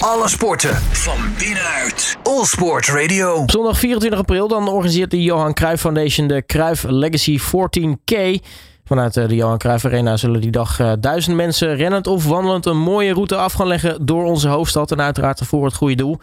[0.00, 2.18] Alle sporten van binnenuit.
[2.22, 3.42] All Sport Radio.
[3.46, 8.44] Zondag 24 april dan organiseert de Johan Cruijff Foundation de Cruijff Legacy 14K.
[8.84, 12.66] Vanuit eh, de Johan Cruijff Arena zullen die dag uh, duizend mensen rennend of wandelend
[12.66, 14.90] een mooie route af gaan leggen door onze hoofdstad.
[14.90, 16.18] En uiteraard voor het goede doel.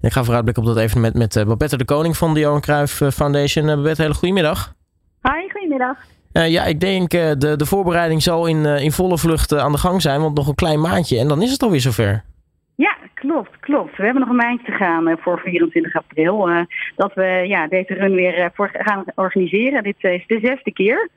[0.00, 3.02] Ik ga vooruitblikken op dat evenement met uh, Babette de Koning van de Johan Cruijff
[3.12, 3.66] Foundation.
[3.66, 4.74] Babette, hele goedemiddag.
[5.20, 5.96] Hoi, goedemiddag.
[6.32, 10.20] ja, ik denk de, de voorbereiding zal in, in volle vlucht aan de gang zijn,
[10.20, 12.24] want nog een klein maandje en dan is het alweer zover.
[13.28, 13.96] Klopt, klopt.
[13.96, 16.50] We hebben nog een maandje te gaan uh, voor 24 april.
[16.50, 16.60] Uh,
[16.96, 19.82] dat we ja, deze run weer uh, voor gaan organiseren.
[19.82, 21.08] Dit is de zesde keer.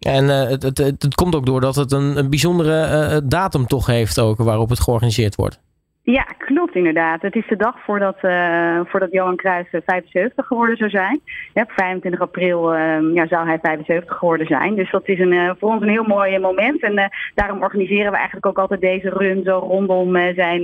[0.00, 4.20] En het, het, het, komt ook door dat het een, een bijzondere datum toch heeft
[4.20, 5.60] ook waarop het georganiseerd wordt.
[6.06, 7.22] Ja, klopt inderdaad.
[7.22, 11.20] Het is de dag voordat, uh, voordat Johan Cruijff 75 geworden zou zijn.
[11.54, 14.74] Op 25 april uh, ja, zou hij 75 geworden zijn.
[14.74, 16.82] Dus dat is een, uh, voor ons een heel mooi moment.
[16.82, 20.62] En daarom organiseren we eigenlijk ook altijd deze run zo rondom zijn,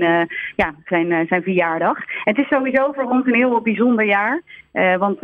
[0.57, 1.99] ja, zijn, zijn verjaardag.
[2.25, 4.43] Het is sowieso voor ons een heel bijzonder jaar.
[4.99, 5.21] want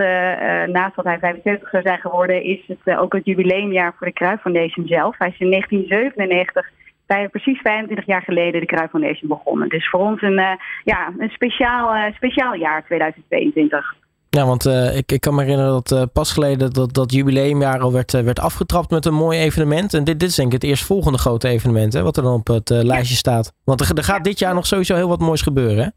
[0.67, 4.42] naast dat hij 75 zou zijn geworden, is het ook het jubileumjaar voor de Cruijff
[4.42, 5.19] Foundation zelf.
[5.19, 6.70] Hij is in 1997
[7.07, 9.69] bij precies 25 jaar geleden de Cruijff Foundation begonnen.
[9.69, 10.51] Dus voor ons een, uh,
[10.85, 13.95] ja, een speciaal, uh, speciaal jaar 2022.
[14.31, 17.93] Ja, want uh, ik, ik kan me herinneren dat pas geleden dat, dat jubileumjaar al
[17.93, 19.95] werd, werd afgetrapt met een mooi evenement.
[19.95, 22.47] En dit, dit is denk ik het eerstvolgende grote evenement hè, wat er dan op
[22.47, 23.53] het lijstje staat.
[23.65, 25.89] Want er, er gaat dit jaar nog sowieso heel wat moois gebeuren hè?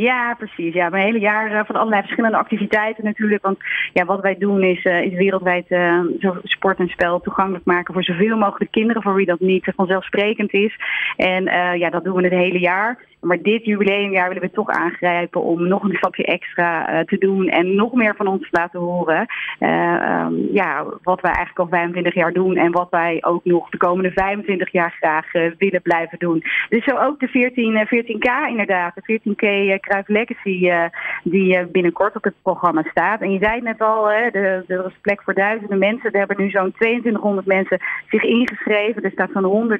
[0.00, 0.74] Ja, precies.
[0.74, 3.42] Ja, een hele jaar uh, van allerlei verschillende activiteiten natuurlijk.
[3.42, 3.58] Want
[3.92, 6.00] ja, wat wij doen is, is wereldwijd uh,
[6.42, 10.76] sport en spel toegankelijk maken voor zoveel mogelijk kinderen, voor wie dat niet vanzelfsprekend is.
[11.16, 11.44] En
[11.78, 12.98] ja, dat doen we het hele jaar.
[13.20, 17.48] Maar dit jubileumjaar willen we toch aangrijpen om nog een stapje extra uh, te doen
[17.48, 19.26] en nog meer van ons te laten horen.
[19.60, 23.70] Uh, um, ja, wat wij eigenlijk al 25 jaar doen en wat wij ook nog
[23.70, 26.42] de komende 25 jaar graag uh, willen blijven doen.
[26.68, 30.70] Dus zo ook de 14, 14K inderdaad, de 14K Kruif Legacy
[31.22, 33.20] die binnenkort op het programma staat.
[33.20, 36.12] En je zei het net al, hè, de, er is plek voor duizenden mensen.
[36.12, 37.78] Er hebben nu zo'n 2200 mensen
[38.10, 39.02] zich ingeschreven.
[39.02, 39.78] Er staat zo'n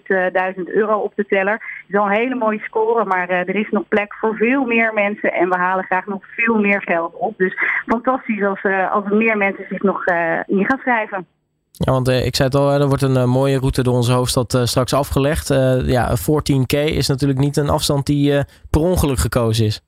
[0.56, 1.58] 100.000 euro op de teller.
[1.58, 4.64] Dat is al een hele mooie score, maar uh, er is nog plek voor veel
[4.64, 7.34] meer mensen en we halen graag nog veel meer geld op.
[7.36, 7.54] Dus
[7.86, 11.26] fantastisch als, uh, als er meer mensen zich nog uh, in gaan schrijven.
[11.72, 14.92] Ja, want ik zei het al, er wordt een mooie route door onze hoofdstad straks
[14.92, 15.48] afgelegd.
[15.84, 19.82] ja, 14K is natuurlijk niet een afstand die per ongeluk gekozen is.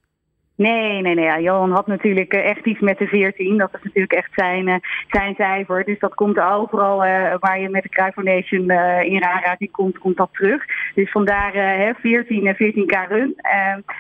[0.67, 1.25] Nee, nee, nee.
[1.25, 1.41] Ja.
[1.41, 3.59] Johan had natuurlijk eh, echt iets met de 14.
[3.59, 4.75] Dat is natuurlijk echt zijn, uh,
[5.09, 5.85] zijn cijfer.
[5.85, 10.17] Dus dat komt overal uh, waar je met de Foundation uh, in aanraking komt, komt
[10.17, 10.65] dat terug.
[10.95, 13.35] Dus vandaar uh, 14, 14k run.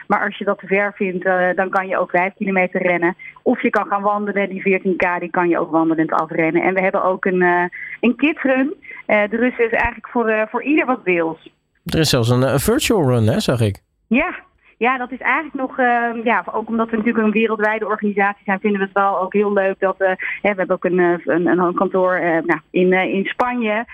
[0.07, 1.25] maar als je dat te ver vindt,
[1.57, 3.17] dan kan je ook 5 kilometer rennen.
[3.43, 4.49] Of je kan gaan wandelen.
[4.49, 6.63] Die 14k die kan je ook wandelend afrennen.
[6.63, 8.75] En we hebben ook een, een kidsrun.
[9.07, 11.53] de rust is eigenlijk voor, voor ieder wat wils.
[11.85, 13.79] Er is zelfs een, een virtual run, hè, zag ik.
[14.07, 14.35] Ja,
[14.87, 18.61] ja, dat is eigenlijk nog, uh, ja, ook omdat we natuurlijk een wereldwijde organisatie zijn,
[18.61, 20.07] vinden we het wel ook heel leuk dat we,
[20.43, 23.85] hè, we hebben ook een, eh, een, een kantoor uh, nou, in, uh, in Spanje,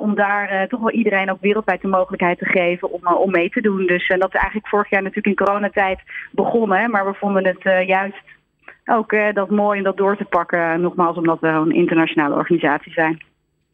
[0.00, 3.60] om daar toch wel iedereen ook wereldwijd de mogelijkheid te geven om, om mee te
[3.60, 3.86] doen.
[3.86, 6.00] Dus dat is eigenlijk vorig jaar natuurlijk in coronatijd
[6.30, 8.22] begonnen, maar we vonden het juist
[8.84, 13.22] ook dat mooi om dat door te pakken, nogmaals omdat we een internationale organisatie zijn.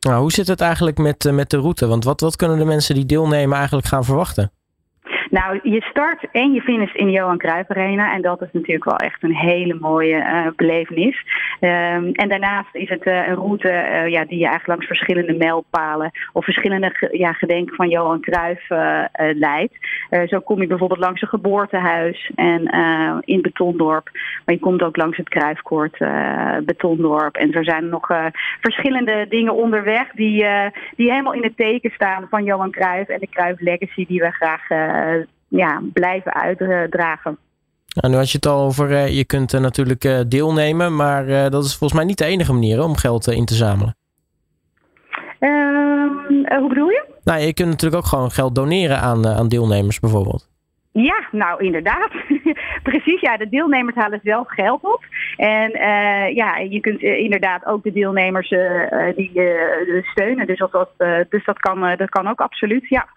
[0.01, 1.87] Nou, hoe zit het eigenlijk met, met de route?
[1.87, 4.53] Want wat, wat kunnen de mensen die deelnemen eigenlijk gaan verwachten?
[5.39, 8.13] Nou, je start en je finisht in de Johan Cruijff Arena.
[8.15, 11.25] En dat is natuurlijk wel echt een hele mooie uh, belevenis.
[11.61, 15.33] Um, en daarnaast is het uh, een route uh, ja, die je eigenlijk langs verschillende
[15.33, 18.69] mijlpalen of verschillende ja, gedenken van Johan Cruijff
[19.33, 19.75] leidt.
[20.27, 22.71] zo kom je bijvoorbeeld langs een geboortehuis en
[23.25, 24.11] in Betondorp.
[24.45, 25.99] Maar je komt ook langs het Cruijffkoord
[26.65, 27.37] Betondorp.
[27.37, 28.07] En er zijn nog
[28.61, 30.47] verschillende dingen onderweg die,
[30.97, 34.31] die helemaal in het teken staan van Johan Cruijff en de Cruijff Legacy die we
[34.31, 34.69] graag
[35.53, 37.39] ja, blijven uitdragen.
[37.89, 41.27] Nou, nu had je het al over, uh, je kunt uh, natuurlijk uh, deelnemen, maar
[41.27, 43.97] dat is volgens mij niet de enige manier om geld in te zamelen.
[45.39, 47.05] Ehm, hoe bedoel je?
[47.25, 50.51] Nou, je kunt natuurlijk ook gewoon geld doneren aan, aan deelnemers bijvoorbeeld.
[50.93, 52.11] Ja, nou inderdaad.
[52.91, 55.05] Precies, ja, de deelnemers halen zelf geld op.
[55.37, 55.71] En
[56.35, 58.49] ja, je kunt inderdaad ook de deelnemers
[59.17, 59.31] die
[60.03, 60.47] steunen.
[60.47, 60.91] Dus, dat,
[61.29, 63.09] dus dat, kan, dat kan ook absoluut, ja.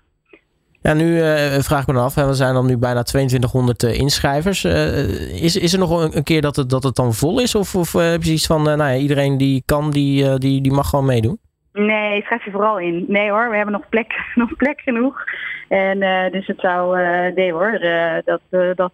[0.85, 3.89] Ja, nu uh, vraag ik me af, hè, we zijn dan nu bijna 2200 uh,
[3.89, 4.63] eh, inschrijvers.
[4.63, 7.55] Uh, is, is er nog een, een, keer dat het, dat het dan vol is?
[7.55, 10.89] Of, of heb je iets van, nou ja, iedereen die kan, die, die, die mag
[10.89, 11.39] gewoon meedoen?
[11.73, 13.05] Nee, schrijf je vooral in.
[13.07, 15.23] Nee hoor, we hebben nog plek, nog plek genoeg.
[15.67, 15.99] En
[16.31, 16.97] dus het zou,
[17.35, 17.79] nee hoor,
[18.25, 18.41] dat,
[18.75, 18.91] dat,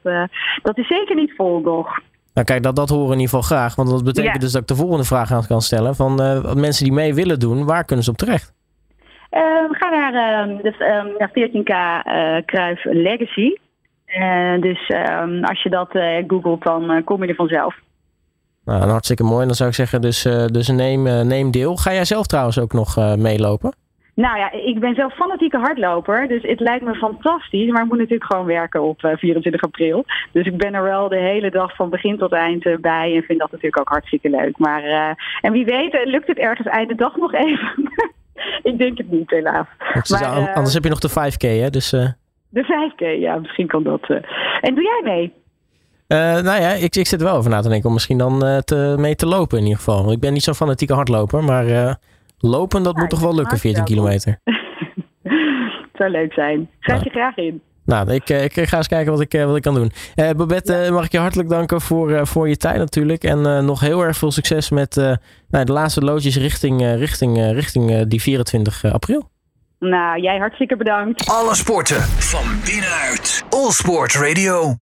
[0.61, 1.99] dat is zeker niet vol nog.
[2.33, 3.75] Nou kijk, dat, dat horen we in ieder geval graag.
[3.75, 5.95] Want dat betekent dus dat ik de volgende vraag aan kan stellen.
[5.95, 6.15] Van
[6.59, 8.53] mensen die mee willen doen, waar kunnen ze op terecht?
[9.31, 10.73] We gaan naar uh, de,
[11.17, 11.69] uh, 14K
[12.07, 13.55] uh, Kruif Legacy.
[14.59, 15.89] dus ehm, als je dat
[16.27, 17.75] googelt, dan kom je er vanzelf.
[18.65, 19.45] Nou, hartstikke mooi.
[19.45, 21.75] Dan zou ik zeggen, dus, dus neem, neem deel.
[21.75, 23.73] Ga jij zelf trouwens ook nog meelopen?
[24.15, 27.71] Nou ja, ik ben zelf fanatieke hardloper, dus het lijkt me fantastisch.
[27.71, 30.05] Maar ik moet natuurlijk gewoon werken op 24 eh, april.
[30.31, 33.23] Dus ik ben er wel de hele dag van begin tot eind eh, bij en
[33.23, 34.57] vind dat natuurlijk ook hartstikke leuk.
[34.57, 35.09] Maar, uh,
[35.41, 37.71] en wie weet, lukt het ergens einde dag nog even.
[38.71, 39.67] ik denk het niet, helaas.
[40.09, 41.69] Maar, anders heb je nog de 5K, hè?
[41.69, 41.89] Dus,
[42.49, 44.09] De 5K, ja, misschien kan dat.
[44.61, 45.33] En doe jij mee?
[46.43, 48.95] nou ja, ik, ik zit er wel over na te denken om misschien dan te,
[48.97, 50.11] mee te lopen in ieder geval.
[50.11, 51.97] Ik ben niet zo fanatieke hardloper, maar
[52.41, 54.39] Lopen, dat moet toch wel lukken, 14 kilometer?
[55.23, 56.69] het zou leuk zijn.
[56.79, 57.61] Schrijf je graag in.
[57.91, 59.91] Nou, ik, eh, ik ga eens kijken wat ik, eh, wat ik kan doen.
[60.15, 63.23] Uh, Babette, mag ik je hartelijk danken voor, voor je tijd natuurlijk.
[63.23, 64.95] En nog heel erg veel succes met
[65.49, 69.29] nou, de laatste loodjes richting, richting, richting die 24 april.
[69.79, 71.29] Nou, jij hartstikke bedankt.
[71.29, 73.43] Alle sporten van binnenuit.
[73.49, 74.69] All Sport Radio.